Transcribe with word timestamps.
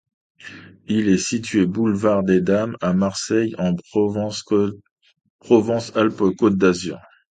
Il 0.87 1.09
est 1.09 1.19
situé 1.19 1.67
boulevard 1.67 2.23
des 2.23 2.41
Dames, 2.41 2.75
à 2.81 2.91
Marseille, 2.93 3.53
en 3.59 3.75
Provence-Alpes-Côte 5.37 6.57
d'Azur. 6.57 6.97